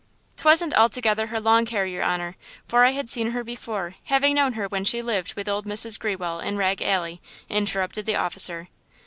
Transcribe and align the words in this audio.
"'Twasn't 0.35 0.73
altogether 0.73 1.27
her 1.27 1.39
long 1.39 1.63
hair, 1.67 1.85
your 1.85 2.01
honor, 2.01 2.35
for 2.65 2.83
I 2.83 2.89
had 2.89 3.07
seen 3.07 3.33
her 3.33 3.43
before, 3.43 3.97
having 4.05 4.33
known 4.33 4.53
her 4.53 4.67
when 4.67 4.83
she 4.83 5.03
lived 5.03 5.35
with 5.35 5.47
old 5.47 5.67
Mrs. 5.67 5.99
Grewell 5.99 6.39
in 6.39 6.57
Rag 6.57 6.81
Alley," 6.81 7.21
interrupted 7.49 8.07
the 8.07 8.15
officer. 8.15 8.69